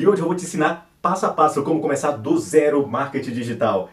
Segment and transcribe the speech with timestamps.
[0.00, 3.90] E hoje eu vou te ensinar passo a passo como começar do zero marketing digital.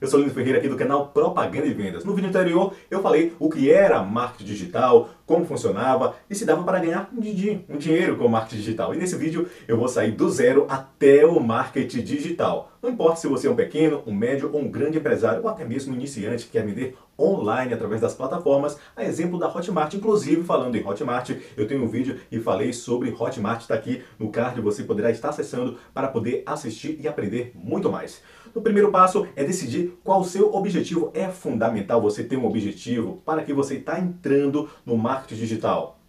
[0.00, 2.04] Eu sou Lino Ferreira aqui do canal Propaganda e Vendas.
[2.04, 6.62] No vídeo anterior eu falei o que era marketing digital, como funcionava e se dava
[6.62, 8.94] para ganhar um, um dinheiro com o marketing digital.
[8.94, 12.69] E nesse vídeo eu vou sair do zero até o marketing digital.
[12.82, 15.66] Não importa se você é um pequeno, um médio ou um grande empresário ou até
[15.66, 19.92] mesmo um iniciante que quer vender online através das plataformas, a exemplo da Hotmart.
[19.92, 24.30] Inclusive, falando em Hotmart, eu tenho um vídeo e falei sobre Hotmart, está aqui no
[24.30, 28.22] card, você poderá estar acessando para poder assistir e aprender muito mais.
[28.54, 31.10] No primeiro passo é decidir qual o seu objetivo.
[31.12, 36.00] É fundamental você ter um objetivo para que você está entrando no marketing digital.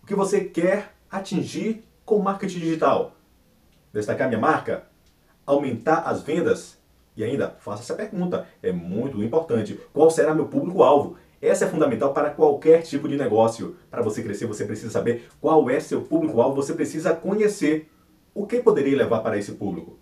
[0.00, 3.16] O que você quer atingir com o marketing digital?
[3.92, 4.86] Destacar minha marca?
[5.48, 6.76] Aumentar as vendas?
[7.16, 9.80] E ainda, faça essa pergunta, é muito importante.
[9.94, 11.16] Qual será meu público-alvo?
[11.40, 13.74] Essa é fundamental para qualquer tipo de negócio.
[13.90, 17.88] Para você crescer, você precisa saber qual é seu público-alvo, você precisa conhecer
[18.34, 19.98] o que poderia levar para esse público.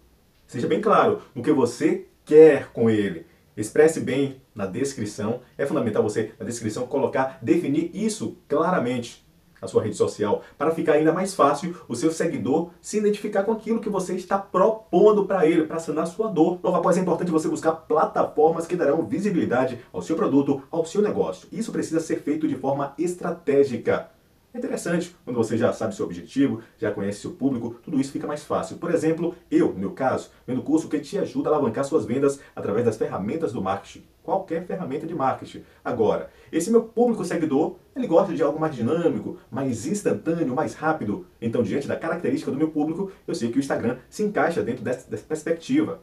[0.48, 3.24] Seja bem claro no que você quer com ele.
[3.56, 5.42] Expresse bem na descrição.
[5.56, 9.24] É fundamental você, na descrição, colocar, definir isso claramente
[9.67, 13.81] sua rede social, para ficar ainda mais fácil o seu seguidor se identificar com aquilo
[13.81, 16.58] que você está propondo para ele, para sanar sua dor.
[16.62, 21.03] Logo após, é importante você buscar plataformas que darão visibilidade ao seu produto, ao seu
[21.03, 21.48] negócio.
[21.53, 24.11] Isso precisa ser feito de forma estratégica.
[24.56, 28.27] É interessante, quando você já sabe seu objetivo, já conhece seu público, tudo isso fica
[28.27, 28.78] mais fácil.
[28.78, 32.41] Por exemplo, eu, no meu caso, vendo curso que te ajuda a alavancar suas vendas
[32.55, 34.05] através das ferramentas do marketing.
[34.27, 35.62] Qualquer ferramenta de marketing.
[35.84, 41.28] Agora, esse meu público seguidor, ele gosta de algo mais dinâmico, mais instantâneo, mais rápido.
[41.41, 44.83] Então, diante da característica do meu público, eu sei que o Instagram se encaixa dentro
[44.83, 46.00] dessa, dessa perspectiva.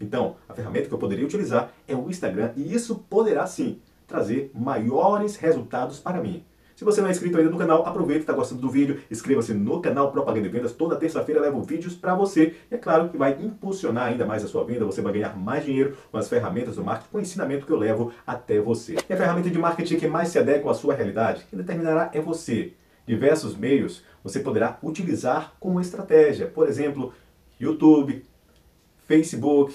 [0.00, 4.50] Então, a ferramenta que eu poderia utilizar é o Instagram e isso poderá sim trazer
[4.54, 6.42] maiores resultados para mim.
[6.76, 9.80] Se você não é inscrito ainda no canal, aproveita está gostando do vídeo, inscreva-se no
[9.80, 10.72] canal Propaganda e Vendas.
[10.72, 12.54] Toda terça-feira levo vídeos para você.
[12.70, 15.64] E é claro que vai impulsionar ainda mais a sua venda, você vai ganhar mais
[15.64, 18.96] dinheiro com as ferramentas do marketing, com o ensinamento que eu levo até você.
[19.08, 22.20] E a ferramenta de marketing que mais se adequa à sua realidade, que determinará é
[22.20, 22.74] você.
[23.06, 26.46] Diversos meios você poderá utilizar como estratégia.
[26.46, 27.14] Por exemplo,
[27.58, 28.22] YouTube,
[29.06, 29.74] Facebook,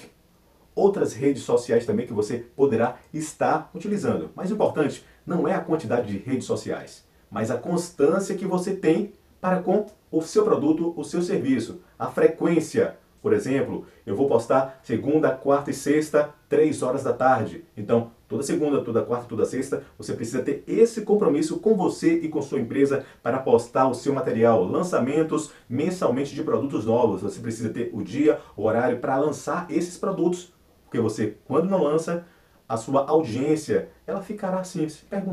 [0.75, 4.31] outras redes sociais também que você poderá estar utilizando.
[4.35, 9.13] Mais importante, não é a quantidade de redes sociais, mas a constância que você tem
[9.39, 12.97] para com o seu produto, o seu serviço, a frequência.
[13.21, 17.63] Por exemplo, eu vou postar segunda, quarta e sexta, três horas da tarde.
[17.77, 22.27] Então, toda segunda, toda quarta, toda sexta, você precisa ter esse compromisso com você e
[22.27, 27.21] com sua empresa para postar o seu material, lançamentos mensalmente de produtos novos.
[27.21, 30.51] Você precisa ter o dia, o horário para lançar esses produtos
[30.91, 32.25] porque você, quando não lança,
[32.67, 34.85] a sua audiência ela ficará assim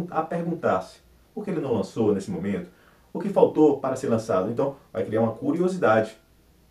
[0.09, 1.01] a perguntar-se
[1.35, 2.71] por que ele não lançou nesse momento,
[3.13, 4.53] o que faltou para ser lançado.
[4.53, 6.17] Então, vai criar uma curiosidade.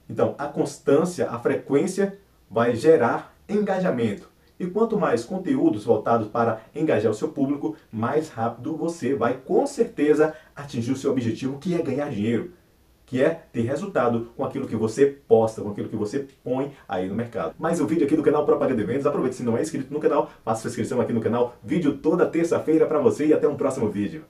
[0.10, 2.18] Então, a constância, a frequência
[2.50, 4.30] vai gerar engajamento.
[4.58, 9.68] E quanto mais conteúdos voltados para engajar o seu público, mais rápido você vai com
[9.68, 12.54] certeza atingir o seu objetivo, que é ganhar dinheiro
[13.08, 17.08] que é ter resultado com aquilo que você posta, com aquilo que você põe aí
[17.08, 17.56] no mercado.
[17.58, 19.06] Mais um vídeo aqui do canal Propaganda de Vendas.
[19.06, 21.56] Aproveite se não é inscrito no canal, faça sua inscrição aqui no canal.
[21.64, 24.24] Vídeo toda terça-feira para você e até um próximo vídeo.